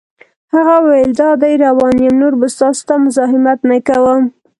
هغه 0.53 0.75
وویل: 0.85 1.11
دادی 1.19 1.53
روان 1.65 1.95
یم، 2.03 2.15
نور 2.21 2.33
به 2.39 2.47
ستاسو 2.55 2.81
ته 2.87 2.95
مزاحمت 3.05 3.59
نه 3.69 3.77
کوم. 3.87 4.23